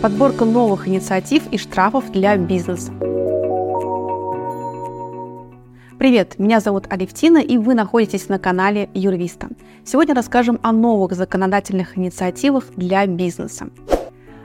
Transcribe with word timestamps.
Подборка 0.00 0.44
новых 0.44 0.86
инициатив 0.86 1.42
и 1.50 1.58
штрафов 1.58 2.12
для 2.12 2.36
бизнеса. 2.36 2.92
Привет, 5.98 6.38
меня 6.38 6.60
зовут 6.60 6.86
Алевтина, 6.88 7.38
и 7.38 7.58
вы 7.58 7.74
находитесь 7.74 8.28
на 8.28 8.38
канале 8.38 8.88
Юрвиста. 8.94 9.48
Сегодня 9.84 10.14
расскажем 10.14 10.60
о 10.62 10.70
новых 10.70 11.14
законодательных 11.14 11.98
инициативах 11.98 12.66
для 12.76 13.04
бизнеса. 13.08 13.70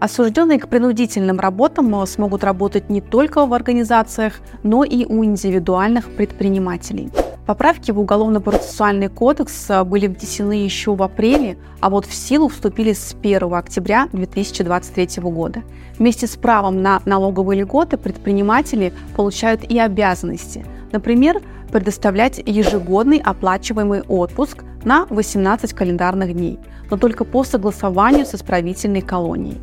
Осужденные 0.00 0.60
к 0.60 0.68
принудительным 0.68 1.40
работам 1.40 2.06
смогут 2.06 2.44
работать 2.44 2.88
не 2.88 3.00
только 3.00 3.44
в 3.46 3.52
организациях, 3.52 4.34
но 4.62 4.84
и 4.84 5.04
у 5.04 5.24
индивидуальных 5.24 6.08
предпринимателей. 6.14 7.10
Поправки 7.46 7.90
в 7.90 7.98
Уголовно-процессуальный 7.98 9.08
кодекс 9.08 9.68
были 9.86 10.06
внесены 10.06 10.52
еще 10.52 10.94
в 10.94 11.02
апреле, 11.02 11.58
а 11.80 11.90
вот 11.90 12.04
в 12.04 12.14
силу 12.14 12.48
вступили 12.48 12.92
с 12.92 13.16
1 13.20 13.52
октября 13.54 14.08
2023 14.12 15.22
года. 15.22 15.62
Вместе 15.98 16.26
с 16.26 16.36
правом 16.36 16.80
на 16.82 17.00
налоговые 17.04 17.62
льготы 17.62 17.96
предприниматели 17.96 18.92
получают 19.16 19.64
и 19.64 19.78
обязанности. 19.78 20.64
Например, 20.92 21.40
предоставлять 21.72 22.38
ежегодный 22.38 23.18
оплачиваемый 23.18 24.02
отпуск 24.02 24.62
на 24.84 25.06
18 25.06 25.72
календарных 25.72 26.34
дней, 26.34 26.60
но 26.90 26.98
только 26.98 27.24
по 27.24 27.44
согласованию 27.44 28.26
с 28.26 28.34
исправительной 28.34 29.00
колонией. 29.00 29.58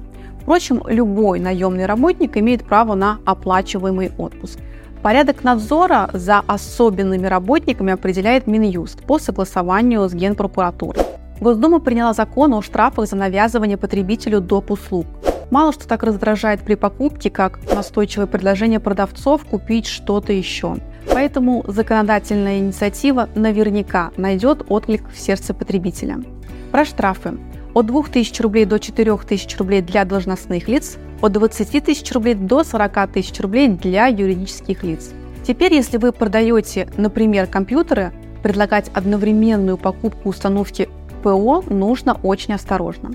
Впрочем, 0.46 0.82
любой 0.88 1.42
наемный 1.42 1.86
работник 1.86 2.38
имеет 2.38 2.64
право 2.64 2.96
на 2.96 3.20
оплачиваемый 3.26 4.14
отпуск– 4.18 4.60
Порядок 5.06 5.44
надзора 5.44 6.10
за 6.14 6.40
особенными 6.48 7.28
работниками 7.28 7.94
определяет 7.94 8.48
Минюст 8.48 9.04
по 9.04 9.20
согласованию 9.20 10.10
с 10.10 10.16
Генпрокуратурой. 10.16 11.06
Госдума 11.40 11.80
приняла 11.80 12.14
закон 12.14 12.56
о 12.56 12.64
штрафах 12.64 13.08
за 13.08 13.16
навязывание 13.16 13.78
потребителю 13.78 14.42
доп. 14.42 14.72
услуг. 14.72 15.06
Мало 15.52 15.74
что 15.74 15.88
так 15.88 16.02
раздражает 16.02 16.62
при 16.62 16.74
покупке, 16.74 17.30
как 17.30 17.60
настойчивое 17.72 18.26
предложение 18.26 18.80
продавцов 18.80 19.46
купить 19.46 19.86
что-то 19.86 20.34
еще. 20.34 20.78
Поэтому 21.14 21.64
законодательная 21.68 22.58
инициатива 22.58 23.30
наверняка 23.36 24.10
найдет 24.18 24.66
отклик 24.70 25.08
в 25.08 25.20
сердце 25.20 25.54
потребителя. 25.54 26.18
Про 26.72 26.84
штрафы. 26.84 27.38
От 27.76 27.88
2000 27.88 28.42
рублей 28.42 28.64
до 28.64 28.80
4000 28.80 29.58
рублей 29.58 29.82
для 29.82 30.06
должностных 30.06 30.70
лиц, 30.70 30.98
от 31.22 31.34
20 31.34 31.84
тысяч 31.84 32.10
рублей 32.14 32.34
до 32.34 32.64
40 32.64 33.12
тысяч 33.12 33.38
рублей 33.42 33.68
для 33.68 34.08
юридических 34.08 34.82
лиц. 34.82 35.12
Теперь, 35.46 35.74
если 35.74 35.98
вы 35.98 36.14
продаете, 36.14 36.88
например, 36.96 37.48
компьютеры, 37.48 38.14
предлагать 38.42 38.90
одновременную 38.94 39.76
покупку 39.76 40.30
установки 40.30 40.88
ПО 41.22 41.66
нужно 41.70 42.18
очень 42.24 42.54
осторожно. 42.54 43.12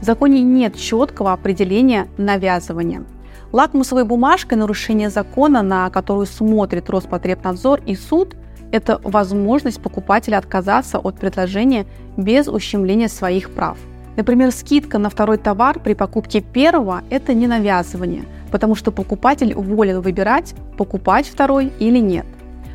В 0.00 0.04
законе 0.04 0.42
нет 0.42 0.74
четкого 0.74 1.32
определения 1.32 2.08
навязывания. 2.18 3.04
Лакмусовой 3.52 4.04
бумажкой 4.04 4.58
нарушение 4.58 5.10
закона, 5.10 5.62
на 5.62 5.88
которую 5.88 6.26
смотрит 6.26 6.90
Роспотребнадзор 6.90 7.82
и 7.86 7.94
суд, 7.94 8.34
это 8.72 9.00
возможность 9.04 9.80
покупателя 9.80 10.38
отказаться 10.38 10.98
от 10.98 11.14
предложения 11.20 11.86
без 12.16 12.48
ущемления 12.48 13.08
своих 13.08 13.50
прав. 13.50 13.78
Например, 14.16 14.50
скидка 14.50 14.98
на 14.98 15.08
второй 15.08 15.38
товар 15.38 15.78
при 15.78 15.94
покупке 15.94 16.40
первого– 16.40 17.02
это 17.10 17.32
не 17.34 17.46
навязывание, 17.46 18.24
потому 18.50 18.74
что 18.74 18.90
покупатель 18.90 19.54
волен 19.54 20.00
выбирать, 20.00 20.54
покупать 20.76 21.28
второй 21.28 21.72
или 21.78 21.98
нет. 21.98 22.26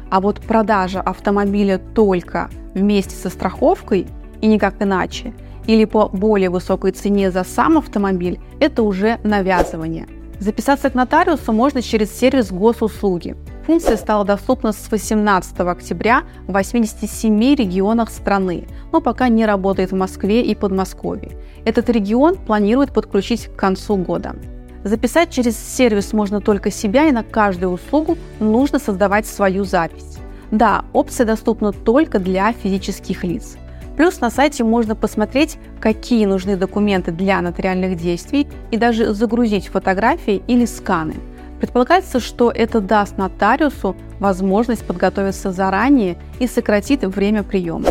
А 0.10 0.22
вот 0.22 0.42
продажа 0.42 1.02
автомобиля 1.02 1.80
только 1.94 2.50
вместе 2.74 3.16
со 3.16 3.30
страховкой 3.30 4.08
и 4.42 4.48
никак 4.48 4.82
иначе, 4.82 5.34
или 5.68 5.86
по 5.86 6.08
более 6.08 6.50
высокой 6.50 6.92
цене 6.92 7.32
за 7.32 7.44
сам 7.44 7.78
автомобиль– 7.78 8.40
это 8.60 8.84
уже 8.84 9.20
навязывание. 9.24 10.08
Записаться 10.40 10.90
к 10.90 10.96
нотариусу 10.96 11.54
можно 11.54 11.82
через 11.82 12.12
сервис 12.18 12.52
госуслуги. 12.52 13.36
Функция 13.66 13.98
стала 13.98 14.24
доступна 14.24 14.74
с 14.74 14.92
18 14.92 15.60
октября 15.62 16.24
в 16.48 16.54
87 16.54 17.56
регионах 17.56 18.12
страны, 18.12 18.68
но 18.92 19.02
пока 19.02 19.28
не 19.28 19.44
работает 19.44 19.92
в 19.92 19.96
Москве 19.96 20.44
и 20.44 20.54
Подмосковье. 20.54 21.32
Этот 21.66 21.90
регион 21.90 22.36
планирует 22.36 22.94
подключить 22.94 23.48
к 23.48 23.56
концу 23.56 23.98
года. 23.98 24.36
Записать 24.84 25.32
через 25.32 25.58
сервис 25.58 26.14
можно 26.14 26.42
только 26.42 26.70
себя, 26.70 27.08
и 27.08 27.12
на 27.12 27.24
каждую 27.24 27.72
услугу 27.72 28.20
нужно 28.40 28.78
создавать 28.78 29.26
свою 29.26 29.64
запись. 29.64 30.20
Да, 30.52 30.86
опция 30.94 31.26
доступна 31.26 31.72
только 31.72 32.20
для 32.20 32.54
физических 32.54 33.24
лиц. 33.24 33.58
Плюс 33.98 34.22
на 34.22 34.30
сайте 34.30 34.64
можно 34.64 34.96
посмотреть, 34.96 35.58
какие 35.80 36.26
нужны 36.26 36.56
документы 36.56 37.12
для 37.12 37.42
нотариальных 37.42 37.98
действий 37.98 38.48
и 38.70 38.78
даже 38.78 39.12
загрузить 39.16 39.70
фотографии 39.70 40.44
или 40.46 40.66
сканы. 40.66 41.16
Предполагается, 41.60 42.20
что 42.20 42.52
это 42.52 42.82
даст 42.82 43.18
нотариусу 43.18 43.96
возможность 44.20 44.86
подготовиться 44.86 45.52
заранее 45.52 46.18
и 46.40 46.48
сократит 46.48 47.04
время 47.04 47.44
приема. 47.44 47.88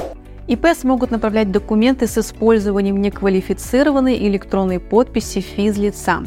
ИП 0.47 0.67
смогут 0.77 1.11
направлять 1.11 1.51
документы 1.51 2.07
с 2.07 2.19
использованием 2.19 3.01
неквалифицированной 3.01 4.19
электронной 4.29 4.79
подписи 4.79 5.41
физлица. 5.41 6.23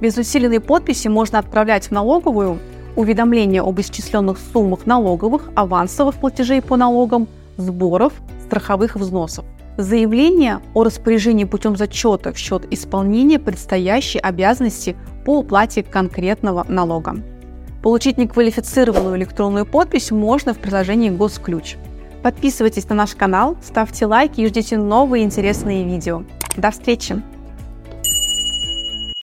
Без 0.00 0.16
усиленной 0.16 0.60
подписи 0.60 1.08
можно 1.08 1.38
отправлять 1.38 1.88
в 1.88 1.90
налоговую 1.90 2.58
уведомления 2.96 3.62
об 3.62 3.78
исчисленных 3.80 4.38
суммах 4.52 4.86
налоговых, 4.86 5.50
авансовых 5.54 6.14
платежей 6.16 6.62
по 6.62 6.76
налогам, 6.76 7.28
сборов, 7.56 8.14
страховых 8.46 8.96
взносов. 8.96 9.44
Заявление 9.76 10.60
о 10.74 10.84
распоряжении 10.84 11.44
путем 11.44 11.76
зачета 11.76 12.32
в 12.32 12.38
счет 12.38 12.66
исполнения 12.70 13.38
предстоящей 13.38 14.18
обязанности 14.18 14.96
по 15.24 15.38
уплате 15.38 15.82
конкретного 15.82 16.64
налога. 16.68 17.16
Получить 17.82 18.18
неквалифицированную 18.18 19.16
электронную 19.16 19.66
подпись 19.66 20.10
можно 20.10 20.54
в 20.54 20.58
приложении 20.58 21.10
«Госключ». 21.10 21.76
Подписывайтесь 22.22 22.88
на 22.88 22.94
наш 22.94 23.16
канал, 23.16 23.56
ставьте 23.62 24.06
лайки 24.06 24.40
и 24.40 24.46
ждите 24.46 24.78
новые 24.78 25.24
интересные 25.24 25.84
видео. 25.84 26.22
До 26.56 26.70
встречи! 26.70 27.20